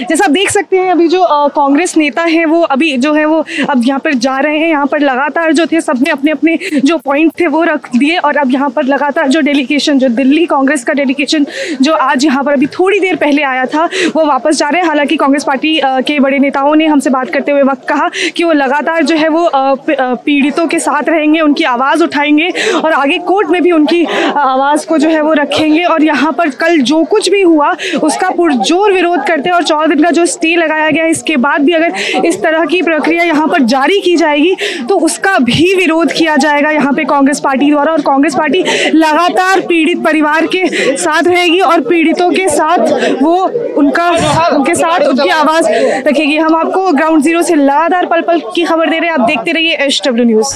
जैसा 0.00 0.24
आप 0.24 0.30
देख 0.30 0.50
सकते 0.50 0.78
हैं, 0.78 0.90
अभी 0.90 1.06
जो 1.08 1.26
कांग्रेस 1.50 1.96
नेता 1.96 2.22
हैं, 2.24 2.44
वो 2.46 2.60
अभी 2.62 2.96
जो 2.98 3.12
है 3.14 3.24
वो 3.24 3.44
अब 3.70 3.82
यहाँ 3.86 4.00
पर 4.00 4.14
जा 4.16 4.38
रहे 4.38 4.58
हैं, 4.58 4.68
यहाँ 4.68 4.86
पर 4.86 5.00
लगातार 5.00 5.52
जो 5.52 5.66
थे, 5.66 5.80
सबने 5.80 6.10
अपने 6.10 6.30
अपने 6.30 6.58
जो 6.76 6.96
पॉइंट 6.98 7.32
थे, 7.40 7.46
वो 7.46 7.62
रख 7.64 7.88
दिए 7.92 8.16
और 8.18 8.36
अब 8.36 8.52
यहाँ 8.52 8.70
पर 8.70 8.84
लगातार 8.84 9.28
जो 9.28 9.40
डेलीगेशन 9.40 9.98
जो 9.98 10.08
दिल्ली 10.10 10.46
कांग्रेस 10.46 10.84
का 10.84 10.92
डेलीगेशन 10.92 11.46
जो 11.82 11.92
आज 11.92 12.24
यहाँ 12.24 12.44
पर 12.44 12.52
अभी 12.52 12.66
थोड़ी 12.68 13.00
देर 13.00 13.16
पहले 13.16 13.42
आया 13.42 13.64
था, 13.66 13.84
वो 14.16 14.24
वापस 14.26 14.56
जा 14.56 14.68
रहे 14.68 14.80
हैं। 14.80 14.88
हालाँकि 14.88 15.16
कांग्रेस 15.16 15.44
पार्टी 15.44 15.78
के 15.84 16.18
बड़े 16.20 16.38
नेताओं 16.38 16.74
ने 16.74 16.86
हमसे 16.86 17.10
बात 17.10 17.30
करते 17.30 17.52
हुए 17.52 17.62
वक्त 17.62 17.86
कहा 17.88 18.08
कि 18.36 18.44
वो 18.44 18.52
लगातार 18.52 19.04
जो 19.04 19.16
है 19.16 19.28
वो 19.28 19.48
पीड़ितों 19.90 20.66
के 20.66 20.78
साथ 20.80 21.08
रहेंगे, 21.08 21.40
उनकी 21.40 21.64
आवाज़ 21.66 22.02
उठाएँगे 22.04 22.48
और 22.74 22.92
आगे 22.92 23.18
कोर्ट 23.20 23.48
में 23.50 23.62
भी 23.62 23.72
उनकी 23.72 24.04
आवाज़ 24.04 24.86
को 24.86 24.98
जो 24.98 25.08
है 25.08 25.20
वो 25.22 25.32
रखेंगे 25.34 25.84
और 25.84 26.04
यहाँ 26.04 26.32
पर 26.32 26.50
कल 26.60 26.78
जो 26.82 27.02
कुछ 27.06 27.30
भी 27.30 27.40
हुआ, 27.42 27.74
उसका 28.02 28.30
पुरजोर 28.30 28.92
विरोध 28.92 29.26
करते 29.26 29.50
और 29.50 29.64
चौदह 29.70 29.86
दिन 29.86 30.02
का 30.04 30.10
जो 30.12 30.26
स्टे 30.26 30.54
लगाया 30.56 30.90
गया 30.90 31.04
है 31.04 31.10
इसके 31.10 31.36
बाद 31.38 31.62
भी 31.62 31.72
अगर 31.72 32.26
इस 32.26 32.40
तरह 32.42 32.64
की 32.66 32.82
प्रक्रिया 32.82 33.24
यहाँ 33.24 33.46
पर 33.48 33.62
जारी 33.72 34.00
की 34.00 34.16
जाएगी 34.16 34.54
तो 34.88 34.98
उसका 35.00 35.36
भी 35.40 35.74
विरोध 35.76 36.12
किया 36.12 36.36
जाएगा 36.38 36.70
यहाँ 36.70 36.92
पे 36.92 37.04
कांग्रेस 37.06 37.40
पार्टी 37.40 37.70
द्वारा। 37.70 37.92
और 37.92 38.00
कांग्रेस 38.02 38.34
पार्टी 38.34 38.62
लगातार 38.94 39.60
पीड़ित 39.68 39.98
परिवार 40.04 40.46
के 40.54 40.96
साथ 40.96 41.22
रहेगी 41.24 41.60
और 41.62 41.80
पीड़ितों 41.82 42.30
के 42.30 42.48
साथ 42.50 42.78
वो 43.22 43.34
उनका 43.78 44.08
उनके 44.48 44.74
साथ 44.74 45.00
उनकी 45.08 45.28
आवाज़ 45.30 45.68
रखेगी। 46.08 46.36
हम 46.38 46.54
आपको 46.56 46.90
ग्राउंड 46.92 47.22
ज़ीरो 47.22 47.42
से 47.42 47.54
लगातार 47.56 48.06
पल 48.06 48.22
पल 48.22 48.40
की 48.54 48.64
खबर 48.64 48.90
दे 48.90 48.98
रहे 48.98 49.10
हैं। 49.10 49.14
आप 49.14 49.26
देखते 49.26 49.52
रहिए 49.52 49.74
H 49.76 50.00
W 50.06 50.24
news 50.26 50.54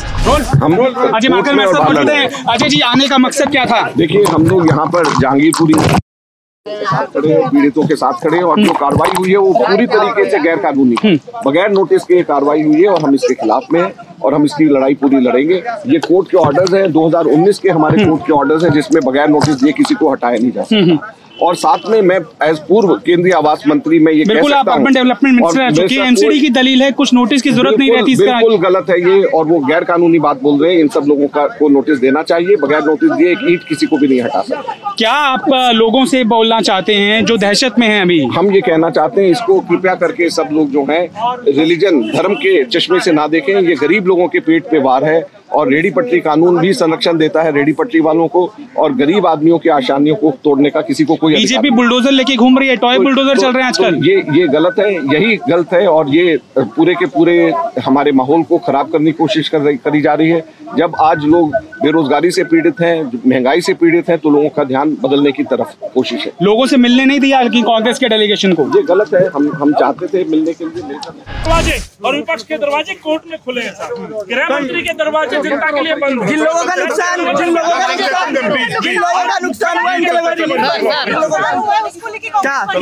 Ajay 2.48 2.68
ji 2.68 2.80
आने 2.82 3.08
का 3.08 3.18
मकसद 3.18 3.50
क्या 3.50 3.64
था? 3.66 3.82
देखिए 3.96 4.24
हम 4.32 4.46
लोग 4.46 4.68
यहाँ 4.68 4.86
पर 4.86 5.12
जहांगीरपुरी 5.20 5.74
खड़े 6.66 7.36
पीड़ितों 7.48 7.82
के 7.86 7.96
साथ 7.96 8.12
खड़े 8.22 8.40
और 8.40 8.60
जो 8.64 8.72
कार्रवाई 8.72 9.10
हुई 9.18 9.30
है 9.30 9.36
वो 9.36 9.52
पूरी 9.54 9.86
तरीके 9.86 10.24
से 10.30 10.38
गैर 10.42 10.56
कानूनी 10.56 10.96
बगैर 11.46 11.70
नोटिस 11.70 12.04
के 12.04 12.22
कार्रवाई 12.22 12.62
हुई 12.62 12.82
है 12.82 12.88
और 12.88 13.02
हम 13.02 13.14
इसके 13.14 13.34
खिलाफ 13.34 13.66
में 13.72 13.82
और 14.22 14.34
हम 14.34 14.44
इसकी 14.44 14.64
लड़ाई 14.64 14.94
पूरी 14.94 15.20
लड़ेंगे। 15.20 15.62
ये 15.86 15.98
कोर्ट 15.98 16.30
के 16.30 16.36
ऑर्डर्स 16.36 16.72
हैं 16.74 16.86
2019 16.92 17.58
के 17.58 17.68
हमारे 17.68 18.04
कोर्ट 18.04 18.22
के 18.26 18.32
ऑर्डर्स 18.32 18.64
हैं 18.64 18.70
जिसमें 18.72 19.00
बगैर 19.06 19.28
नोटिस 19.28 19.62
दिए 19.62 19.72
किसी 19.72 19.94
को 19.94 20.10
हटाया 20.12 20.38
नहीं 20.38 20.52
जा 20.52 20.62
सकता। 20.62 21.14
और 21.42 21.54
साथ 21.56 21.88
में 21.90 22.00
मैं 22.02 22.18
एज 22.42 22.58
पूर्व 22.68 22.94
केंद्रीय 23.06 23.32
आवास 23.34 23.62
मंत्री 23.68 23.98
में 23.98 24.12
ये 24.12 24.24
बिल्कुल 24.24 24.52
आप 24.52 24.68
अर्बन 24.68 24.94
डेवलपमेंट 24.94 25.34
मिनिस्टर 25.34 25.96
एमसीडी 25.96 26.40
की 26.40 26.50
दलील 26.50 26.82
है 26.82 26.90
कुछ 26.92 27.12
नोटिस 27.14 27.42
की 27.42 27.50
ज़रूरत 27.50 27.78
नहीं 27.78 27.90
रहती 27.92 28.14
बिल्कुल 28.16 28.56
गलत 28.60 28.90
है 28.90 29.00
ये 29.00 29.22
और 29.24 29.46
वो 29.46 29.58
गैर 29.66 29.84
कानूनी 29.84 30.18
बात 30.18 30.42
बोल 30.42 30.62
रहे 30.62 30.72
हैं। 30.74 30.80
इन 30.80 30.88
सब 30.88 31.04
लोगों 31.08 31.26
का 31.28 31.46
को 31.58 31.68
नोटिस 31.68 31.98
देना 31.98 32.22
चाहिए 32.22 32.56
बगैर 32.56 32.84
नोटिस 32.84 33.10
दिए 33.10 33.30
एक 33.32 33.38
ईट 33.50 33.68
किसी 33.68 33.86
को 33.86 33.98
भी 33.98 34.08
नहीं 34.08 34.20
हटा 34.22 34.40
सकता। 34.42 34.92
क्या 34.98 35.12
आप 35.12 35.48
लोगों 35.74 36.04
से 36.06 36.24
बोलना 36.24 36.60
चाहते 36.60 36.94
हैं 36.94 37.24
जो 37.24 37.36
दहशत 37.36 37.78
में 37.78 37.86
है 37.88 38.00
अभी? 38.02 38.20
हम 38.36 38.50
ये 38.54 38.60
कहना 38.60 38.90
चाहते 38.90 39.22
हैं 39.22 39.30
इसको 39.30 39.60
कृपया 39.60 39.94
करके 39.94 40.30
सब 40.30 40.48
लोग 40.52 40.70
जो 40.70 40.86
है 40.90 41.04
रिलीजन 41.48 42.00
धर्म 42.10 42.34
के 42.36 42.62
चश्मे 42.66 43.00
से 43.00 43.12
ना 43.12 43.26
देखें। 43.28 43.54
ये 43.54 43.74
गरीब 43.76 44.06
लोगों 44.06 44.28
के 44.28 44.40
पेट 44.40 44.70
पे 44.70 44.78
वार 44.80 45.04
है 45.04 45.26
और 45.52 45.70
रेडी 45.72 45.90
पट्टी 45.90 46.18
कानून 46.20 46.58
भी 46.58 46.72
संरक्षण 46.74 47.18
देता 47.18 47.42
है 47.42 47.52
रेडी 47.52 47.72
पटरी 47.72 48.00
वालों 48.00 48.26
को 48.28 48.50
और 48.78 48.92
गरीब 48.94 49.26
आदमियों 49.26 49.58
की 49.58 49.68
आसानियों 49.68 50.16
को 50.16 50.30
तोड़ने 50.44 50.70
का 50.70 50.80
किसी 50.82 51.04
को 51.04 51.16
कोई 51.24 51.34
बीजेपी 51.34 51.70
बुलडोजर 51.72 52.12
लेके 52.12 52.34
घूम 52.36 52.58
रही 52.58 52.68
है 52.68 52.76
टॉय 52.78 52.98
बुलडोजर 53.00 53.38
चल 53.38 53.52
रहे 53.52 53.62
हैं 53.62 53.68
आजकल। 53.68 53.94
ये 54.06 54.16
ये 54.38 54.46
गलत 54.48 54.78
है 54.78 54.92
यही 55.14 55.36
गलत 55.48 55.72
है 55.72 55.86
और 55.88 56.08
ये 56.14 56.38
पूरे 56.56 56.94
के 56.94 57.06
पूरे 57.14 57.36
हमारे 57.84 58.12
माहौल 58.20 58.42
को 58.50 58.58
खराब 58.66 58.90
करने 58.92 59.10
की 59.10 59.16
कोशिश 59.18 59.48
कर 59.48 59.60
रही 59.60 59.76
करी 59.84 60.00
जा 60.00 60.14
रही 60.14 60.30
है। 60.30 60.42
जब 60.78 60.94
आज 61.00 61.24
लोग 61.26 61.54
बेरोजगारी 61.82 62.30
से 62.30 62.44
पीड़ित 62.44 62.80
हैं 62.80 62.94
महँगाई 63.26 63.60
से 63.60 63.74
पीड़ित 63.80 64.08
हैं 64.08 64.18
तो 64.18 64.30
लोगों 64.30 64.48
का 64.50 64.64
ध्यान 64.64 64.96
बदलने 65.02 65.32
की 65.32 65.42
तरफ़ 65.46 65.72
कोशिश 65.94 66.24
है। 66.26 66.32
लोगों 66.42 66.66
से 66.66 66.76
मिलने 66.76 67.04
नहीं 67.04 67.20
दिया 67.20 67.42
कांग्रेस 67.44 67.98
के 67.98 68.08
डेलीगेशन 68.08 68.52
को। 68.54 68.64
ये 68.76 68.82
गलत 68.84 69.14
है 69.14 69.26
हम 69.34 69.50
हम 69.62 69.72
चाहते 69.74 70.06
थे 70.08 70.24
मिलने 70.30 70.52
के 70.52 70.64
लिए 70.64 70.82
दरवाजे 70.82 71.78
और 72.04 72.16
विपक्ष 72.16 72.42
के 72.44 72.58
दरवाजे 72.58 72.94
कोर्ट 73.04 73.22
में 73.30 73.38
खुले 73.44 73.62
हैं 73.62 73.72
गृह 74.30 74.48
मंत्री 74.50 74.82
के 74.82 74.92
दरवाजे 74.94 75.40
जनता 75.42 75.70
के 75.70 75.80
लिए 75.84 75.94
बंद 75.96 76.26
जिन 76.28 76.38
लोगों 76.40 76.64
का 76.64 76.74
नुकसान 76.76 77.16
जिन 77.36 77.50
लोगों 78.96 79.24
का 79.24 79.38
नुकसान 79.42 79.78
हुआ 79.78 79.94
इनके 79.94 80.12
दरवाजे 80.12 80.44
क्या? 81.14 82.56
है? 82.56 82.78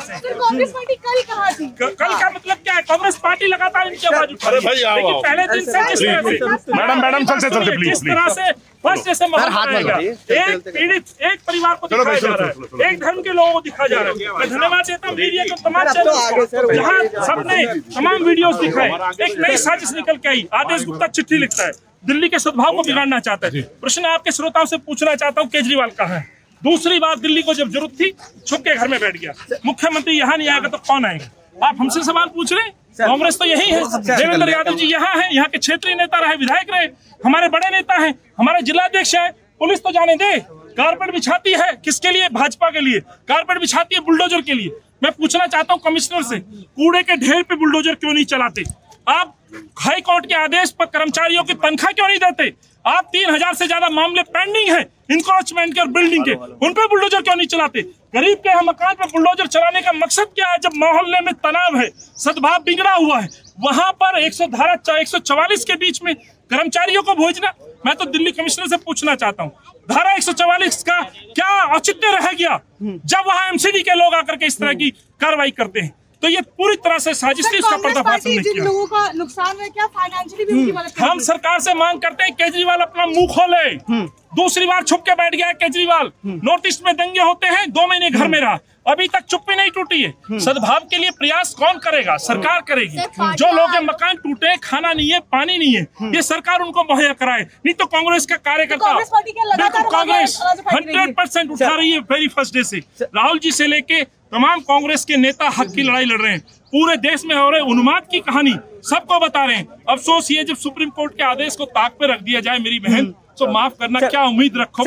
हैं। 0.00 0.20
कांग्रेस 0.40 0.70
पार्टी 0.72 0.94
कल 0.96 1.20
कहा 1.22 1.50
थी? 1.52 1.66
कल 1.80 1.94
का 1.98 2.30
मतलब 2.30 2.56
क्या 2.64 2.74
है? 2.74 2.82
कांग्रेस 2.82 3.16
पार्टी 3.22 3.46
लगातार 3.46 3.86
इनकी 3.88 4.06
आवाज़ 4.06 4.30
उठा 4.32 4.50
रही 4.50 4.66
है 4.66 4.94
लेकिन 4.96 5.20
पहले 5.22 5.46
दिन 5.52 5.64
से 5.64 5.84
जिस 5.88 6.00
तरह 6.40 6.56
से 6.56 6.72
मैडम 6.72 7.00
मैडम 7.02 7.24
चलते 7.26 7.50
चलते 7.50 7.76
प्लीज़ 7.76 7.90
जिस 7.90 8.02
तरह 8.08 8.28
से 8.34 8.52
फ़र्स्ट 8.84 9.04
जैसे 9.04 9.24
एक 9.24 10.68
पीड़ित 10.74 11.04
एक 11.30 11.38
परिवार 11.46 11.74
को 11.80 11.86
दिखाया 11.88 12.18
जा 12.18 12.28
रहा 12.34 12.46
है। 12.46 12.90
एक 12.90 13.00
धर्म 13.00 13.20
के 13.22 13.30
लोगों 13.30 13.52
को 13.52 13.60
दिखाया 13.60 13.88
जा 13.88 14.00
रहा 14.02 14.12
है। 14.12 14.38
मैं 14.38 14.48
धन्यवाद 14.50 14.84
देता 14.86 15.08
हूँ 15.08 15.16
मीडिया 15.16 15.44
को 15.44 15.56
तमाम 15.68 15.92
चैनल 15.92 16.74
जहाँ 16.74 17.26
सबने 17.26 17.64
तमाम 17.96 18.24
वीडियोस 18.24 18.56
दिखाए। 18.60 18.88
एक 19.26 19.38
नई 19.40 19.56
साजिश 19.66 19.92
निकल 19.94 20.16
के 20.16 20.28
आई। 20.28 20.48
आदेश 20.54 20.84
गुप्ता 20.84 21.06
चिट्ठी 21.06 21.38
लिखता 21.38 21.66
है। 21.66 21.72
दिल्ली 22.02 22.28
के 22.28 22.38
सद्भाव 22.38 22.76
को 22.76 22.82
बिगाड़ना 22.82 23.18
चाहते 23.20 23.46
है। 23.48 23.62
प्रश्न 23.80 24.04
आपके 24.06 24.32
श्रोताओं 24.32 24.66
से 24.66 24.76
पूछना 24.78 25.14
चाहता 25.14 25.40
हूँ 25.40 25.48
केजरीवाल 25.50 25.90
कहाँ 25.92 26.16
है। 26.16 26.28
दूसरी 26.62 26.98
बात 26.98 27.18
दिल्ली 27.18 27.42
को 27.42 27.54
जब 27.54 27.70
ज़रूरत 27.70 28.00
थी 28.00 28.10
छुप 28.46 28.60
के 28.60 28.74
घर 28.74 28.88
में 28.88 28.98
बैठ 29.00 29.16
गया। 29.16 29.32
मुख्यमंत्री 29.66 30.18
यहाँ 30.18 30.36
नहीं 30.36 30.48
आएगा 30.48 30.68
तो 30.68 30.78
कौन 30.78 31.04
आएगा? 31.06 31.30
आप 31.58 31.76
हमसे 31.80 32.02
सवाल 32.04 32.26
पूछ 32.34 32.52
रहे 32.52 32.68
कांग्रेस 32.98 33.38
तो 33.38 33.44
यही 33.44 33.70
है। 33.70 33.82
देवेंद्र 34.00 34.48
यादव 34.50 34.76
जी 34.76 34.86
यहाँ 34.86 35.14
है 35.14 35.34
यहाँ 35.34 35.48
के 35.48 35.58
क्षेत्रीय 35.58 35.94
नेता 35.94 36.18
रहे 36.20 36.36
विधायक 36.36 36.70
रहे 36.70 36.86
हमारे 37.20 37.48
बड़े 37.48 37.70
नेता 37.70 37.94
है 37.96 38.14
हमारे 38.38 38.62
जिलाध्यक्ष 38.62 39.14
है 39.14 39.30
पुलिस 39.60 39.82
तो 39.82 39.90
जाने 39.92 40.14
दे। 40.16 40.38
कारपेट 40.72 41.12
बिछाती 41.12 41.52
है 41.52 41.72
किसके 41.84 42.10
लिए? 42.10 42.28
भाजपा 42.30 42.70
के 42.70 42.80
लिए। 42.80 43.00
कारपेट 43.00 43.58
बिछाती 43.60 43.94
है 43.94 44.00
बुलडोजर 44.02 44.40
के 44.42 44.54
लिए। 44.54 44.70
मैं 45.02 45.12
पूछना 45.12 45.46
चाहता 45.46 45.72
हूँ 45.72 45.80
कमिश्नर 45.82 46.22
से 46.22 46.38
कूड़े 46.38 47.02
के 47.02 47.16
ढेर 47.18 47.42
पे 47.42 47.56
बुलडोजर 47.56 47.94
क्यों 47.94 48.12
नहीं 48.12 48.24
चलाते? 48.26 48.64
आप 49.08 49.34
हाई 49.80 50.00
कोर्ट 50.00 50.26
के 50.26 50.34
आदेश 50.36 50.70
पर 50.70 50.86
कर्मचारियों 50.88 51.44
की 51.44 51.54
तनख्वाह 51.56 51.92
क्यों 51.92 52.08
नहीं 52.08 52.18
देते? 52.20 52.52
आप 52.84 53.04
तीन 53.12 53.30
हज़ार 53.30 53.54
से 53.54 53.66
ज़्यादा 53.66 53.88
मामले 53.90 54.22
पेंडिंग 54.24 54.68
है 54.68 54.80
इंक्रोचमेंट 55.10 55.74
के 55.74 55.80
और 55.80 55.86
बिल्डिंग 55.88 56.24
के। 56.24 56.34
उन 56.66 56.72
पर 56.72 56.86
बुलडोजर 56.88 57.22
क्यों 57.22 57.34
नहीं 57.36 57.46
चलाते? 57.48 57.82
गरीब 58.14 58.38
के 58.38 58.54
मकान 58.64 58.94
पर 58.94 59.06
बुलडोजर 59.08 59.46
चलाने 59.46 59.80
का 59.82 59.92
मकसद 59.94 60.28
क्या 60.34 60.50
है? 60.50 60.58
जब 60.58 60.76
मोहल्ले 60.76 61.20
में 61.20 61.32
तनाव 61.36 61.76
है, 61.78 61.88
सद्भाव 62.18 62.62
बिगड़ा 62.62 62.94
हुआ 62.94 63.18
है, 63.20 63.28
वहाँ 63.60 63.90
पर 63.92 64.18
एक 64.20 64.34
सौ 64.34 64.46
धारा 64.48 64.98
एक 64.98 65.08
सौ 65.08 65.18
चवालीस 65.20 65.64
के 65.64 65.74
बीच 65.76 66.02
में 66.02 66.14
कर्मचारियों 66.14 67.02
को 67.02 67.14
भेजना, 67.14 67.52
मैं 67.86 67.94
तो 67.96 68.04
दिल्ली 68.06 68.30
कमिश्नर 68.32 68.68
से 68.68 68.76
पूछना 68.78 69.14
चाहता 69.14 69.42
हूँ। 69.42 69.52
धारा 69.90 70.12
144 70.14 70.82
का 70.82 71.00
क्या 71.34 71.62
औचित्य 71.74 72.10
रह 72.12 72.32
गया? 72.32 72.60
जब 72.82 73.24
वहाँ 73.26 73.48
एमसीडी 73.48 73.82
के 73.82 73.94
लोग 73.94 74.14
आकर 74.14 74.36
के 74.36 74.46
इस 74.46 74.58
तरह 74.58 74.72
की 74.72 74.90
कार्रवाई 74.90 75.50
करते 75.50 75.80
हैं। 75.80 75.94
तो 76.22 76.28
ये 76.28 76.40
पूरी 76.40 76.76
तरह 76.76 76.98
से 76.98 77.12
साजिश 77.14 77.46
थी 77.52 77.56
इसका 77.58 77.76
पर्दाफाश 77.76 78.26
हमने 78.26 78.42
किया। 78.42 78.64
लोगों 78.64 78.86
का 78.86 79.10
नुकसान 79.12 79.60
है 79.60 79.68
क्या 79.68 79.86
फाइनेंशियली 79.88 80.44
भी 80.44 80.58
उनकी 80.60 80.72
मदद 80.72 81.02
हम 81.02 81.18
सरकार 81.28 81.60
से 81.60 81.74
मांग 81.74 82.00
करते 82.00 82.24
हैं 82.24 82.32
केजरीवाल 82.34 82.80
अपना 82.80 83.06
मुँह 83.06 83.26
खोले। 83.34 83.68
हम्म। 83.90 84.06
दूसरी 84.36 84.66
बार 84.66 84.82
छुप 84.84 85.00
के 85.00 85.14
बैठ 85.14 85.34
गया 85.34 85.52
केजरीवाल। 85.52 86.10
नॉर्थ 86.26 86.66
ईस्ट 86.66 86.84
में 86.86 86.94
दंगे 86.96 87.20
होते 87.20 87.46
हैं 87.46 87.70
दो 87.70 87.86
महीने 87.86 88.10
घर 88.10 88.28
में 88.28 88.40
रहा। 88.40 88.58
अभी 88.88 89.06
तक 89.08 89.24
चुप्पी 89.30 89.56
नहीं 89.56 89.70
टूटी 89.70 90.02
है। 90.02 90.08
हम्म। 90.28 90.38
सद्भाव 90.40 90.84
के 90.90 90.98
लिए 90.98 91.10
प्रयास 91.18 91.54
कौन 91.54 91.78
करेगा? 91.78 92.16
सरकार 92.18 92.60
करेगी। 92.68 92.96
जो 93.36 93.50
लोग 93.52 93.72
के 93.72 93.80
मकान 93.80 94.16
टूटे 94.16 94.56
खाना 94.62 94.92
नहीं 94.92 95.10
है 95.10 95.18
पानी 95.32 95.58
नहीं 95.58 95.74
है 95.74 96.12
ये 96.14 96.22
सरकार 96.22 96.60
उनको 96.60 96.84
मुहैया 96.84 97.12
कराए। 97.14 97.42
नहीं 97.42 97.74
तो 97.74 97.86
कांग्रेस 97.88 98.26
का 98.26 98.36
कार्यकर्ता 98.38 98.92
बिल्कुल 98.94 99.90
कांग्रेस 99.90 100.38
हंड्रेड 100.72 101.14
परसेंट 101.16 101.50
उठा 101.50 101.74
रही 101.74 101.90
है 101.90 101.98
वेरी 102.12 102.28
फ़र्स्ट 102.28 102.54
डे 102.54 102.64
से। 102.64 102.78
राहुल 103.02 103.38
जी 103.38 103.52
से 103.52 103.66
लेके 103.66 104.02
तमाम 104.32 104.60
कांग्रेस 104.62 105.04
के 105.04 105.16
नेता 105.16 105.48
हक 105.50 105.70
की 105.74 105.82
लड़ाई 105.82 106.04
लड़ 106.04 106.20
रहे 106.20 106.32
हैं 106.32 106.40
पूरे 106.72 106.96
देश 106.98 107.24
में 107.26 107.34
हो 107.36 107.48
रहे 107.50 107.60
उन्माद 107.70 108.06
की 108.10 108.20
कहानी 108.20 108.52
सबको 108.84 109.18
बता 109.20 109.44
रहे 109.44 109.56
हैं 109.56 109.66
अफसोस 109.88 110.30
ये 110.30 110.44
जब 110.44 110.56
सुप्रीम 110.56 110.90
कोर्ट 110.90 111.14
के 111.14 111.24
आदेश 111.24 111.56
को 111.56 111.64
ताक 111.72 111.96
पे 112.00 112.12
रख 112.12 112.22
दिया 112.22 112.40
जाए 112.40 112.58
मेरी 112.58 112.78
बहन 112.80 113.14
तो 113.38 113.46
माफ़ 113.48 113.72
करना 113.80 114.00
क्या 114.02 114.22
उम्मीद 114.24 114.56
रखो 114.56 114.84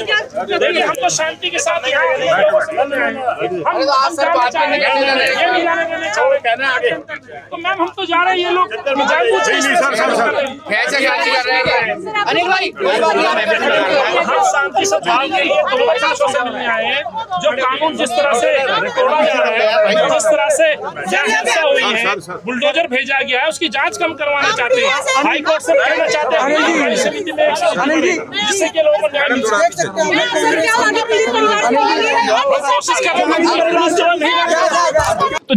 sir 0.00 0.24
use 0.50 0.64
use 0.64 0.68
of 0.68 0.68
sir 0.68 0.68
use 0.68 0.68
of 0.68 0.68
Madan 0.68 0.72
ji 0.72 0.80
हम 0.80 0.94
तो 0.94 1.08
शांति 1.16 1.48
के 1.50 1.58
साथ 1.58 1.80
तो 7.50 7.56
मैम 7.56 7.76
हम 7.80 7.88
तो 7.96 8.04
जा 8.04 8.22
रहे 8.22 8.32
हैं 8.32 8.38
ये 8.38 8.50
लोग। 8.50 8.66
अनिल 12.28 12.48
भाई 12.48 12.66
हम 14.24 14.40
शांति 14.50 14.84
से 14.86 14.98
के 14.98 15.42
लिए 15.44 15.62
दो 15.62 15.86
बच्चों 15.86 16.28
से 16.28 16.40
मिलने 16.44 16.66
आए 16.66 16.84
हैं। 16.84 17.02
जो 17.42 17.50
कानून 17.62 17.92
जिस 17.96 18.10
तरह 18.10 18.32
से 18.40 18.50
तोड़ा 18.98 19.20
जा 19.22 19.34
रहा 19.34 19.50
है 19.50 19.94
जिस 20.14 20.24
तरह 20.24 20.48
से 20.56 20.68
हिंसा 20.68 21.60
हुई 21.60 21.82
है 21.82 22.14
बुलडोजर 22.46 22.86
भेजा 22.94 23.18
गया 23.20 23.40
है 23.42 23.48
उसकी 23.48 23.68
जाँच 23.78 23.96
कम 24.02 24.14
करवाना 24.20 24.50
चाहते 24.56 24.80
हैं। 24.80 25.24
हाई 25.24 25.40
कोर्ट 25.48 25.62
से 25.62 25.72
कहना 25.74 26.06
चाहते 26.06 26.36
हैं। 26.36 26.46
जिससे 28.48 28.68
कि 28.68 28.82
लोगों 28.82 28.98
को 28.98 29.08
न्याय 29.12 29.28
मिल 29.30 29.42
सके। 29.42 29.87
कोशिश 32.68 33.00
कर 33.00 33.12
रहे 33.14 33.24
हैं 33.24 33.58
तो 33.58 33.67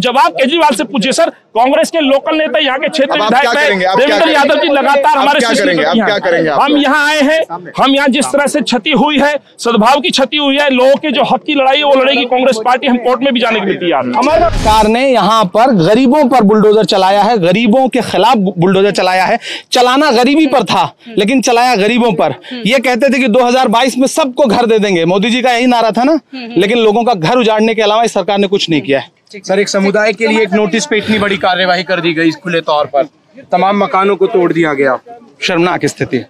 जवाब 0.01 0.31
केजरीवाल 0.31 0.75
से 0.75 0.83
पूछिए 0.85 1.11
सर। 1.11 1.29
कांग्रेस 1.55 1.89
के 1.91 1.99
लोकल 2.01 2.37
नेता 2.37 2.59
यहाँ 2.59 2.79
के 2.79 2.87
क्षेत्र 2.89 3.13
विधायक 3.13 3.57
है। 3.57 3.95
देवेंद्र 3.95 4.29
यादव 4.29 4.55
जी 4.57 4.67
लगातार 4.69 5.17
हमारे 5.17 5.39
क्या 5.39 5.49
सिलसिले 5.49 5.73
करेंगे? 5.73 5.81
में 5.81 5.89
आप 5.89 5.95
यहाँ 5.97 6.09
क्या 6.09 6.17
करेंगे? 6.21 6.49
आप? 6.49 6.61
हम 6.61 6.77
यहाँ 6.77 7.07
आए 7.07 7.21
हैं। 7.21 7.71
हम 7.77 7.95
यहाँ 7.95 8.07
जिस 8.09 8.25
तरह 8.25 8.47
से 8.47 8.61
क्षति 8.61 8.91
हुई 8.93 9.19
है 9.19 9.35
सद्भाव 9.59 9.99
की 10.01 10.09
क्षति 10.09 10.37
हुई 10.37 10.57
है 10.57 10.69
लोगों 10.71 10.95
के 10.97 11.11
जो 11.11 11.23
हक 11.31 11.43
की 11.43 11.55
लड़ाई 11.55 11.77
है 11.77 11.83
वो 11.83 11.93
लड़ेगी 11.95 12.23
कांग्रेस 12.25 12.59
पार्टी। 12.65 12.87
हम 12.87 12.97
कोर्ट 12.99 13.23
में 13.23 13.33
भी 13.33 13.39
जाने 13.39 13.59
के 13.59 13.65
लिए 13.65 13.75
तैयार 13.77 14.05
हैं। 14.05 14.13
हमारे 14.13 14.49
सरकार 14.51 14.87
ने 14.87 15.07
यहाँ 15.07 15.43
पर 15.47 15.73
गरीबों 15.77 16.23
पर 16.29 16.43
बुलडोजर 16.43 16.85
चलाया 16.87 17.21
है 17.23 17.37
गरीबों 17.39 17.87
के 17.87 18.01
खिलाफ 18.03 18.37
बुलडोजर 18.37 18.91
चलाया 18.93 19.25
है। 19.25 19.39
चलाना 19.71 20.11
गरीबी 20.13 20.47
पर 20.47 20.63
था 20.65 20.91
लेकिन 21.17 21.41
चलाया 21.41 21.75
गरीबों 21.77 22.11
पर। 22.13 22.35
ये 22.65 22.79
कहते 22.79 23.09
थे 23.09 23.19
कि 23.19 23.27
2022 23.29 23.97
में 23.97 24.07
सबको 24.09 24.45
घर 24.45 24.65
दे 24.65 24.79
देंगे। 24.79 25.05
मोदी 25.07 25.29
जी 25.29 25.41
का 25.41 25.51
यही 25.51 25.65
नारा 25.67 25.91
था 25.91 26.03
ना 26.03 26.19
लेकिन 26.33 26.77
लोगों 26.79 27.03
का 27.03 27.13
घर 27.13 27.37
उजाड़ने 27.37 27.75
के 27.75 27.81
अलावा 27.81 28.03
इस 28.03 28.13
सरकार 28.13 28.37
ने 28.37 28.47
कुछ 28.47 28.69
नहीं 28.69 28.81
किया 28.81 28.99
है। 28.99 29.09
सर 29.35 29.59
एक 29.59 29.69
समुदाय 29.69 30.13
के 30.13 30.27
लिए 30.27 30.41
एक 30.41 30.53
नोटिस 30.53 30.85
पे 30.85 30.97
इतनी 30.97 31.19
बड़ी 31.19 31.37
कार्यवाही 31.37 31.83
कर 31.83 32.01
दी 32.01 32.13
गई 32.13 32.31
खुले 32.31 32.61
तौर 32.61 32.85
पर। 32.85 33.03
तमाम 33.51 33.83
मकानों 33.83 34.15
को 34.15 34.27
तोड़ 34.27 34.53
दिया 34.53 34.73
गया। 34.73 34.99
शर्मनाक 35.41 35.85
स्थिति। 35.85 36.25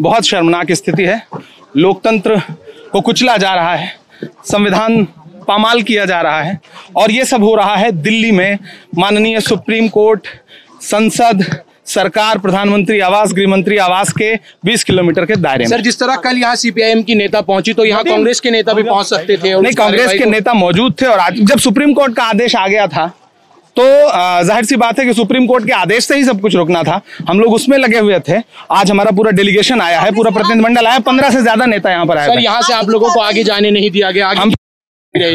बहुत 0.00 0.22
शर्मनाक 0.22 0.72
स्थिति 0.72 1.04
है। 1.04 1.26
लोकतंत्र 1.76 2.40
को 2.92 3.00
कुचला 3.00 3.36
जा 3.36 3.54
रहा 3.54 3.74
है। 3.74 3.96
संविधान 4.24 5.04
पामाल 5.48 5.82
किया 5.82 6.04
जा 6.04 6.20
रहा 6.20 6.42
है। 6.42 6.60
और 6.96 7.10
ये 7.10 7.24
सब 7.24 7.44
हो 7.44 7.54
रहा 7.54 7.76
है 7.76 7.92
दिल्ली 7.92 8.30
में 8.30 8.58
माननीय 8.98 9.40
सुप्रीम 9.40 9.88
कोर्ट 9.88 10.26
संसद 10.80 11.62
सरकार 11.86 12.38
प्रधानमंत्री 12.38 12.98
आवास 13.00 13.32
गृह 13.32 13.48
मंत्री 13.48 13.76
आवास 13.78 14.12
के 14.12 14.34
20 14.66 14.82
किलोमीटर 14.84 15.24
के 15.26 15.36
दायरे 15.36 15.64
में। 15.64 15.70
सर 15.70 15.80
जिस 15.80 15.98
तरह 15.98 16.16
कल 16.18 16.36
यहाँ 16.38 16.54
सीपीआईएम 16.56 17.02
की 17.02 17.14
नेता 17.14 17.40
पहुँची 17.42 17.72
तो 17.72 17.84
यहाँ 17.84 18.04
कांग्रेस 18.04 18.40
के 18.40 18.50
नेता 18.50 18.72
भी 18.72 18.82
पहुँच 18.82 19.06
सकते 19.06 19.36
थे 19.36 19.52
और 19.54 19.62
नहीं 19.62 19.74
कांग्रेस 19.74 20.12
के 20.12 20.24
नेता 20.26 20.52
मौजूद 20.54 20.94
थे 21.02 21.06
और 21.06 21.18
आज 21.20 21.40
जब 21.42 21.58
सुप्रीम 21.60 21.92
कोर्ट 21.94 22.16
का 22.16 22.24
आदेश 22.24 22.56
आ 22.56 22.66
गया 22.68 22.86
था 22.88 23.06
तो 23.76 23.82
ज़ाहिर 24.44 24.64
सी 24.64 24.76
बात 24.76 24.98
है 24.98 25.04
कि 25.06 25.12
सुप्रीम 25.14 25.46
कोर्ट 25.46 25.66
के 25.66 25.72
आदेश 25.72 26.04
से 26.04 26.16
ही 26.16 26.24
सब 26.24 26.40
कुछ 26.40 26.54
रोकना 26.56 26.82
था। 26.82 27.00
हम 27.28 27.40
लोग 27.40 27.52
उसमें 27.54 27.76
लगे 27.78 27.98
हुए 27.98 28.18
थे। 28.28 28.40
आज 28.72 28.90
हमारा 28.90 29.10
पूरा 29.16 29.30
डेलीगेशन 29.32 29.80
आया 29.80 30.00
है 30.00 30.10
पूरा 30.14 30.30
प्रतिनिधिमंडल 30.30 30.86
आया 30.86 30.98
पंद्रह 31.06 31.30
से 31.30 31.40
ज़्यादा 31.42 31.66
नेता 31.66 31.90
यहाँ 31.90 32.06
पर 32.06 32.18
आया 32.18 32.34
सर 32.34 32.40
यहाँ 32.40 32.62
से 32.62 32.72
आप 32.74 32.90
लोगों 32.90 33.12
को 33.14 33.20
आगे 33.20 33.44
जाने 33.44 33.70
नहीं 33.70 33.90
दिया 33.90 34.10
गया 34.10 34.28
आगे 34.28 34.40
हम 34.40 34.52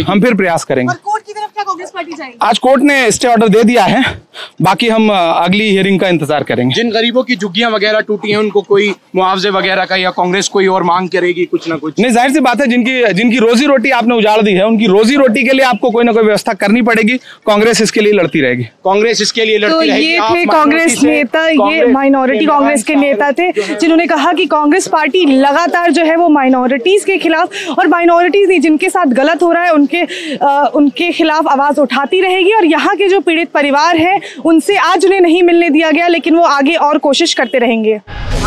हम 0.08 0.22
फिर 0.22 0.34
प्रयास 0.36 0.64
करेंगे। 0.66 0.94
कांग्रेस 1.68 1.92
पार्टी 1.92 2.14
जाएगी? 2.14 2.38
आज 2.42 2.60
कोर्ट 2.60 2.84
ने 2.84 3.12
स्टे 3.12 3.28
ऑर्डर 3.28 3.48
दे 3.50 3.64
दिया 3.64 3.84
है। 3.86 4.04
बाकी 4.62 4.88
हम 4.90 5.10
अगली 5.12 5.70
हियरिंग 5.70 6.00
का 6.00 6.08
इंतज़ार 6.10 6.44
करेंगे। 6.44 6.76
जिन 6.76 6.90
गरीबों 6.92 7.24
की 7.24 7.36
झुग्गियाँ 7.36 7.72
वगैरह 7.72 8.00
टूटी 8.02 8.32
हैं 8.32 8.38
उनको 8.38 8.62
कोई 8.64 8.90
मुआवजे 9.16 9.50
वगैरह 9.52 9.86
का 9.86 9.96
या 9.96 10.10
कांग्रेस 10.12 10.48
कोई 10.50 10.68
और 10.68 10.84
मांग 10.84 11.10
करेगी 11.10 11.46
कुछ 11.48 11.68
ना 11.70 11.76
कुछ? 11.78 12.00
नहीं 12.00 12.12
ज़ाहिर 12.12 12.32
सी 12.32 12.40
बात 12.40 12.62
है 12.62 12.68
जिनकी 12.68 13.14
जिनकी 13.14 13.38
रोजी 13.40 13.66
रोटी 13.66 13.90
आपने 13.92 14.16
उजाड़ 14.16 14.42
दी 14.42 14.54
है 14.54 14.66
उनकी 14.66 14.88
रोजी 14.88 15.16
रोटी 15.18 15.44
के 15.44 15.54
लिए 15.54 15.66
आपको 15.66 15.92
कोई 15.92 16.04
ना 16.04 16.12
कोई 16.14 16.24
व्यवस्था 16.24 16.54
करनी 16.56 16.82
पड़ेगी। 16.84 17.18
कांग्रेस 17.48 17.82
इसके 17.82 18.02
लिए 18.02 18.14
लड़ती 18.14 18.42
रहेगी। 18.42 18.64
कांग्रेस 18.86 19.22
इसके 19.22 19.46
लिए 19.46 19.60
तो 19.60 19.68
लड़ती 19.68 19.90
रहेगी। 19.90 20.06
ये 20.06 20.14
थे 20.14 20.22
minority 20.24 20.52
कांग्रेस 20.52 21.04
नेता 21.04 21.48
ये 21.48 21.86
माइनॉरिटी 21.88 22.46
कांग्रेस 22.46 22.84
के 22.84 22.96
नेता 22.96 23.32
थे 23.32 23.52
जिन्होंने 23.52 24.08
कहा 24.08 24.34
कि 24.34 24.46
कांग्रेस 24.48 24.88
पार्टी 24.88 25.26
लगातार 25.28 25.92
जो 25.92 26.04
है 26.06 26.16
वो 26.18 26.30
माइनॉरिटीज 26.30 27.04
के 27.06 27.18
खिलाफ 27.18 27.78
और 27.78 27.88
माइनॉरिटीज 27.88 28.48
नहीं 28.50 28.60
जिनके 28.62 28.90
साथ 28.90 29.14
गलत 29.16 29.44
हो 29.44 29.52
रहा 29.52 29.64
है 29.64 29.72
उनके 29.72 30.04
उनके 30.78 31.12
खिलाफ 31.14 31.48
आवाज़ 31.58 31.80
उठाती 31.82 32.20
रहेगी 32.22 32.52
और 32.54 32.66
यहाँ 32.66 32.96
के 32.96 33.08
जो 33.10 33.20
पीड़ित 33.20 33.50
परिवार 33.52 33.98
हैं 33.98 34.20
उनसे 34.46 34.76
आज 34.78 35.06
उन्हें 35.06 35.22
नहीं 35.22 35.42
मिलने 35.44 35.70
दिया 35.70 35.92
गया 35.92 36.08
लेकिन 36.08 36.36
वो 36.36 36.44
आगे 36.46 36.76
और 36.78 36.98
कोशिश 36.98 37.34
करते 37.34 37.58
रहेंगे। 37.58 38.00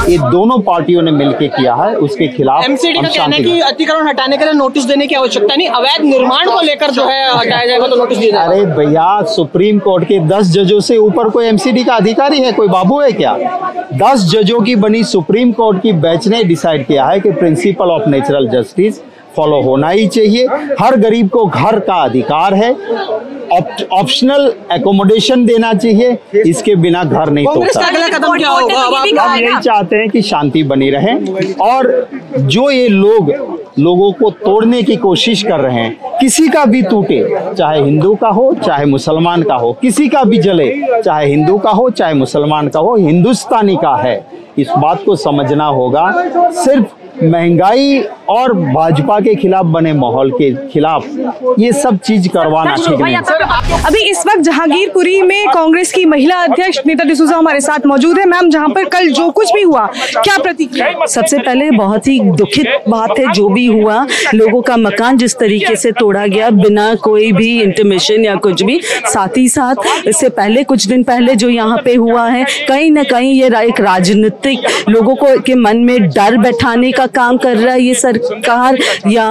ये 0.08 0.18
दोनों 0.30 0.58
पार्टियों 0.60 1.02
ने 1.02 1.10
मिलकर 1.10 1.46
किया 1.48 1.74
है 1.74 1.94
उसके 1.96 2.28
खिलाफ 2.28 2.64
एमसीडी 2.64 3.00
का 3.00 3.08
कहना 3.08 3.36
है 3.36 3.42
कि 3.42 3.60
अतिक्रमण 3.60 4.08
हटाने 4.08 4.36
के 4.36 4.44
लिए 4.44 4.52
नोटिस 4.54 4.84
देने 4.84 5.06
की 5.06 5.14
आवश्यकता 5.14 5.56
नहीं 5.56 5.68
अवैध 5.70 6.04
निर्माण 6.04 6.50
को 6.50 6.60
लेकर 6.60 6.90
जो 6.90 7.04
है 7.04 7.38
हटाया 7.38 7.66
जाएगा 7.66 7.86
तो 7.86 7.96
नोटिस 7.96 8.18
दिया 8.18 8.30
जाएगा। 8.30 8.52
अरे 8.52 8.64
भैया 8.76 9.22
सुप्रीम 9.34 9.78
कोर्ट 9.78 10.04
के 10.04 10.18
दस 10.28 10.50
जजों 10.52 10.80
से 10.80 10.96
ऊपर 10.98 11.28
कोई 11.30 11.46
एमसीडी 11.46 11.84
का 11.84 11.94
अधिकारी 11.94 12.40
है 12.40 12.52
कोई 12.52 12.68
बाबू 12.68 13.00
है 13.00 13.12
क्या? 13.12 13.36
दस 13.94 14.28
जजों 14.32 14.60
की 14.60 14.76
बनी 14.78 15.04
सुप्रीम 15.04 15.52
कोर्ट 15.52 15.82
की 15.82 15.92
बेंच 16.02 16.28
ने 16.28 16.42
डिसाइड 16.44 16.86
किया 16.86 17.06
है 17.06 17.20
कि 17.20 17.30
principle 17.32 17.90
of 17.90 18.08
natural 18.08 18.48
justice 18.48 19.00
follow 19.36 19.60
होना 19.62 19.88
ही 19.88 20.06
चाहिए। 20.08 20.46
हर 20.80 20.96
गरीब 21.00 21.28
को 21.28 21.44
घर 21.44 21.78
का 21.80 21.94
अधिकार 21.94 22.54
है। 22.54 22.72
ऑप्शनल 23.92 24.52
एकोमोडेशन 24.72 25.44
देना 25.46 25.72
चाहिए। 25.74 26.18
इसके 26.46 26.74
बिना 26.76 27.04
घर 27.04 27.30
नहीं 27.30 27.46
कांग्रेस 27.46 27.76
का 27.76 27.80
तोड़ता 27.80 27.88
अगला 27.88 28.18
कदम 28.18 28.36
क्या 28.36 28.48
होगा? 28.48 29.22
हम 29.22 29.38
यही 29.38 29.60
चाहते 29.60 29.96
हैं 29.96 30.08
कि 30.10 30.22
शांति 30.22 30.62
बनी 30.62 30.90
रहे। 30.90 31.14
और 31.62 32.08
जो 32.36 32.70
ये 32.70 32.88
लोग 32.88 33.32
लोगों 33.78 34.10
को 34.12 34.30
तोड़ने 34.30 34.82
की 34.82 34.96
कोशिश 34.96 35.42
कर 35.42 35.60
रहे 35.60 35.74
हैं 35.74 36.18
किसी 36.20 36.48
का 36.48 36.64
भी 36.64 36.82
टूटे 36.82 37.18
चाहे 37.58 37.82
हिंदू 37.82 38.14
का 38.14 38.28
हो 38.28 38.52
चाहे 38.66 38.84
मुसलमान 38.84 39.42
का 39.42 39.54
हो 39.54 39.72
किसी 39.72 40.08
का 40.08 40.22
भी 40.24 40.38
जले 40.38 40.68
चाहे 41.02 41.26
हिंदू 41.26 41.58
का 41.58 41.70
हो 41.70 41.88
चाहे 41.90 42.14
मुसलमान 42.14 42.68
का 42.68 42.80
हो 42.80 42.96
हिंदुस्तानी 42.96 43.76
का 43.76 43.94
है। 43.96 44.24
इस 44.58 44.70
बात 44.78 45.02
को 45.04 45.16
समझना 45.16 45.66
होगा। 45.66 46.10
सिर्फ़ 46.54 47.24
महँगाई 47.24 47.98
और 48.30 48.52
भाजपा 48.54 49.18
के 49.20 49.34
खिलाफ 49.34 49.66
बने 49.74 49.92
माहौल 49.92 50.30
के 50.32 50.50
खिलाफ 50.68 51.06
ये 51.58 51.72
सब 51.72 51.98
चीज़ 52.04 52.28
करवाना 52.28 52.74
ठीक 52.76 53.00
नहीं 53.00 53.14
है। 53.14 53.82
अभी 53.86 54.00
इस 54.10 54.22
वक्त 54.26 54.40
जहांगीरपुरी 54.40 55.20
में 55.22 55.48
कांग्रेस 55.48 55.92
की 55.92 56.04
महिला 56.04 56.36
अध्यक्ष 56.42 56.78
नीता 56.86 57.04
डिसूजा 57.04 57.36
हमारे 57.36 57.60
साथ 57.60 57.86
मौजूद 57.86 58.18
है 58.18 58.24
मैम 58.26 58.50
जहाँ 58.50 58.68
पर 58.68 58.84
कल 58.88 59.08
जो 59.12 59.28
कुछ 59.30 59.52
भी 59.54 59.62
हुआ 59.62 59.86
क्या 59.96 60.36
प्रतिक्रिया 60.42 61.06
सबसे 61.06 61.38
पहले 61.38 61.70
बहुत 61.72 62.06
ही 62.06 62.18
दुखित 62.36 62.88
बात 62.88 63.18
है 63.18 63.32
जो 63.32 63.48
भी 63.48 63.66
हुआ 63.66 64.04
लोगों 64.34 64.60
का 64.62 64.76
मकान 64.76 65.16
जिस 65.16 65.36
तरीके 65.38 65.76
से 65.76 65.92
तोड़ा 65.92 66.26
गया 66.26 66.50
बिना 66.52 66.94
कोई 67.02 67.30
भी 67.32 67.50
इंटीमेशन 67.62 68.24
या 68.24 68.34
कुछ 68.46 68.62
भी 68.62 68.80
साथ 68.84 69.36
ही 69.36 69.48
साथ 69.48 70.06
इससे 70.06 70.28
पहले 70.30 70.64
कुछ 70.64 70.86
दिन 70.86 71.02
पहले 71.02 71.34
जो 71.34 71.48
यहाँ 71.48 71.78
पे 71.84 71.94
हुआ 71.96 72.28
है 72.28 72.44
कहीं 72.68 72.90
ना 72.90 73.02
कहीं 73.10 73.32
ये 73.32 73.48
एक 73.60 73.80
राजनीतिक 73.80 74.88
लोगों 74.88 75.14
को 75.16 75.38
के 75.40 75.54
मन 75.56 75.78
में 75.84 75.98
डर 76.00 76.36
बैठाने 76.38 76.92
का 76.92 77.06
काम 77.14 77.36
कर 77.38 77.56
रहा 77.56 77.74
है 77.74 77.82
ये 77.82 77.94
सरकार 77.94 78.19
या 79.06 79.24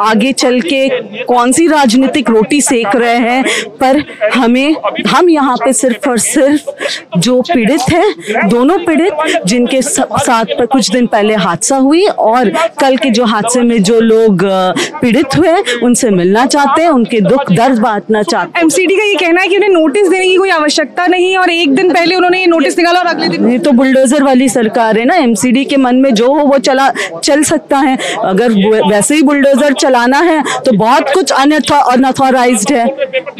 आगे 0.00 0.32
चल 0.32 0.60
के 0.62 0.88
कौन 1.24 1.52
सी 1.52 1.66
राजनीतिक 1.68 2.30
रोटी 2.30 2.60
सेक 2.60 2.96
रहे 2.96 3.16
हैं? 3.18 3.42
पर 3.80 4.02
हमें 4.34 4.76
हम 5.08 5.28
यहाँ 5.30 5.56
पे 5.56 5.72
सिर्फ़ 5.72 6.08
और 6.10 6.18
सिर्फ़ 6.18 7.18
जो 7.18 7.40
पीड़ित 7.42 7.80
हैं 7.92 8.48
दोनों 8.48 8.78
पीड़ित 8.78 9.42
जिनके 9.46 9.80
साथ 9.82 10.56
पर 10.58 10.66
कुछ 10.66 10.90
दिन 10.90 11.06
पहले 11.06 11.34
हादसा 11.36 11.76
हुई 11.78 12.04
और 12.06 12.50
कल 12.80 12.96
के 12.96 13.10
जो 13.10 13.24
हादसे 13.24 13.60
में 13.62 13.82
जो 13.82 14.00
लोग 14.00 14.44
पीड़ित 15.00 15.36
हुए 15.36 15.54
उनसे 15.84 16.10
मिलना 16.10 16.44
चाहते 16.46 16.82
हैं 16.82 16.88
उनके 16.90 17.20
दुख 17.20 17.52
दर्द 17.52 17.78
बांटना 17.78 18.22
चाहते 18.22 18.58
हैं। 18.58 18.62
एमसीडी 18.64 18.96
का 18.96 19.04
ये 19.04 19.14
कहना 19.16 19.40
है 19.40 19.48
कि 19.48 19.56
उन्हें 19.56 19.68
नोटिस 19.70 20.08
देने 20.08 20.28
की 20.28 20.36
कोई 20.36 20.50
आवश्यकता 20.50 21.06
नहीं 21.06 21.36
और 21.36 21.50
एक 21.50 21.74
दिन 21.74 21.92
पहले 21.92 22.14
उन्होंने 22.14 22.40
ये 22.40 22.46
नोटिस 22.46 22.78
निकाला 22.78 23.00
और 23.00 23.06
अगले 23.06 23.28
दिन 23.28 23.50
ये 23.50 23.58
तो 23.58 23.72
बुलडोजर 23.72 24.22
वाली 24.22 24.48
सरकार 24.48 24.98
है 24.98 25.04
ना 25.04 25.14
एमसीडी 25.16 25.64
के 25.64 25.76
मन 25.76 25.96
में 25.96 26.12
जो 26.14 26.32
हो 26.34 26.44
वो 26.46 26.58
चला 26.58 26.90
चल 27.24 27.42
सकता 27.42 27.78
है। 27.78 27.96
अगर 28.24 28.52
वैसे 28.90 29.14
ही 29.14 29.22
बुलडोजर 29.22 29.72
चलाना 29.74 30.18
है 30.20 30.42
तो 30.66 30.76
बहुत 30.76 31.12
कुछ 31.14 31.32
अनऑथोराइज 31.32 32.66
है। 32.70 32.84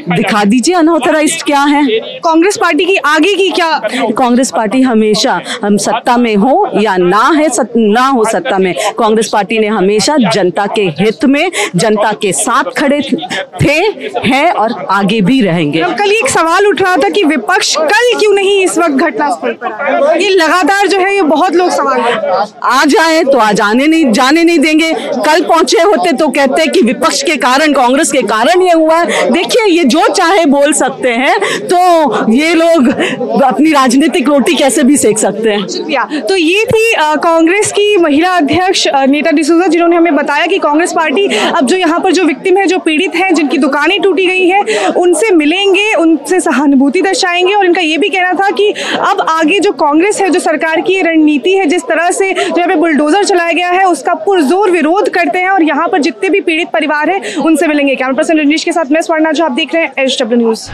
दिखा 0.08 0.44
दीजिए 0.44 0.74
अनऑथोराइज 0.74 1.42
क्या 1.42 1.62
है। 1.64 1.84
कांग्रेस 2.24 2.56
पार्टी 2.56 2.84
की 2.84 2.96
आगे 3.06 3.34
की 3.36 3.50
क्या? 3.50 3.70
कांग्रेस 4.18 4.50
पार्टी 4.50 4.80
हमेशा 4.82 5.40
हम 5.62 5.76
सत्ता 5.78 6.16
में 6.16 6.34
हो 6.36 6.68
या 6.80 6.96
ना 6.96 7.22
है 7.36 7.48
सत, 7.48 7.72
ना 7.76 8.06
हो 8.06 8.24
सत्ता 8.24 8.58
में 8.58 8.74
कांग्रेस 8.98 9.28
पार्टी 9.32 9.58
ने 9.58 9.66
हमेशा 9.68 10.16
जनता 10.32 10.66
के 10.66 10.82
हित 11.00 11.24
में 11.24 11.50
जनता 11.76 12.12
के 12.22 12.32
साथ 12.32 12.70
खड़े 12.78 13.00
थे 13.62 13.78
हैं 14.26 14.50
और 14.52 14.74
आगे 14.90 15.20
भी 15.20 15.40
रहेंगे। 15.40 15.82
कल 15.98 16.12
एक 16.12 16.28
सवाल 16.30 16.66
उठ 16.66 16.82
रहा 16.82 16.96
था 16.96 17.08
कि 17.08 17.24
विपक्ष 17.24 17.74
कल 17.76 18.18
क्यों 18.18 18.32
नहीं 18.34 18.62
इस 18.64 18.78
वक्त 18.78 18.94
घटनास्थल 18.96 19.52
पर 19.62 20.20
ये 20.20 20.28
लगातार 20.30 20.86
जो 20.88 20.98
है 20.98 21.14
ये 21.14 21.22
बहुत 21.24 21.54
लोग 21.54 21.70
सवाल 21.70 22.00
आ 22.64 22.84
जाए 22.86 23.22
तो 23.24 23.38
आज 23.38 23.60
आने 23.60 23.86
नहीं 23.86 24.12
जाने 24.12 24.44
नहीं 24.44 24.58
देंगे 24.70 24.92
कल 25.22 25.44
पहुँचे 25.44 25.82
होते 25.82 26.12
तो 26.14 26.28
कहते 26.30 26.66
कि 26.68 26.80
विपक्ष 26.82 27.22
के 27.22 27.36
कारण, 27.38 27.72
कांग्रेस 27.72 28.12
के 28.12 28.22
कारण 28.24 28.62
ये 28.62 28.72
हुआ। 28.72 28.96
है 28.96 29.30
देखिए, 29.32 29.64
ये 29.66 29.84
जो 29.86 30.06
चाहे 30.10 30.44
बोल 30.46 30.72
सकते 30.74 31.08
हैं 31.10 31.38
तो 31.62 32.32
ये 32.32 32.52
लोग 32.54 32.88
अपनी 33.42 33.72
राजनीतिक 33.72 34.28
रोटी 34.28 34.54
कैसे 34.54 34.82
भी 34.82 34.96
सेक 34.96 35.18
सकते 35.18 35.50
हैं। 35.50 35.66
शुक्रिया। 35.68 36.04
तो 36.28 36.36
ये 36.36 36.64
थी 36.64 36.92
कांग्रेस 37.22 37.72
की 37.72 37.96
महिला 37.96 38.30
अध्यक्ष 38.32 38.86
नीता 39.08 39.30
डिसूजा 39.30 39.66
जिन्होंने 39.66 39.96
हमें 39.96 40.16
बताया 40.16 40.46
कि 40.46 40.58
कांग्रेस 40.58 40.92
पार्टी 40.92 41.26
अब 41.48 41.66
जो 41.66 41.76
यहाँ 41.76 41.98
पर 42.00 42.12
जो 42.12 42.24
विक्टिम 42.24 42.56
है, 42.56 42.66
जो 42.66 42.78
पीड़ित 42.80 43.14
हैं, 43.16 43.32
जिनकी 43.34 43.58
दुकानें 43.58 44.00
टूटी 44.02 44.26
गई 44.26 44.46
हैं, 44.48 44.86
उनसे 44.94 45.30
मिलेंगे, 45.32 45.92
उनसे 45.94 46.40
सहानुभूति 46.40 47.02
दर्शाएँगे। 47.02 47.54
और 47.54 47.64
इनका 47.66 47.80
ये 47.80 47.98
भी 47.98 48.08
कहना 48.08 48.32
था 48.34 48.50
कि 48.52 48.72
अब 49.00 49.20
आगे 49.30 49.58
जो 49.60 49.72
कांग्रेस 49.74 50.20
है, 50.20 50.28
जो 50.30 50.40
सरकार 50.40 50.80
की 50.80 51.00
रणनीति 51.02 51.52
है, 51.52 51.66
जिस 51.66 51.82
तरह 51.82 52.10
से 52.10 52.32
जो 52.32 52.56
यहाँ 52.56 52.68
पे 52.68 52.74
बुलडोजर 52.76 53.24
चलाया 53.24 53.52
गया 53.52 53.70
है, 53.70 53.84
उसका 53.86 54.14
पुरजोर 54.50 54.70
विरोध 54.70 55.08
करते 55.08 55.38
हैं 55.38 55.48
और 55.48 55.62
यहाँ 55.62 55.86
पर 55.88 55.98
जितने 56.02 56.28
भी 56.28 56.40
पीड़ित 56.40 56.68
परिवार 56.68 57.10
हैं, 57.10 57.36
उनसे 57.38 57.66
मिलेंगे। 57.66 57.94
कैमरा 57.96 58.16
पर्सन 58.16 58.38
रजनीश 58.38 58.64
के 58.64 58.72
साथ 58.72 58.90
मैं 58.92 59.00
स्वर्णा, 59.02 59.32
जो 59.32 59.44
आप 59.44 59.52
देख 59.52 59.74
रहे 59.74 59.84
हैं 59.84 59.92
एच 59.98 60.22
डब्ल्यू 60.22 60.38
न्यूज़। 60.38 60.68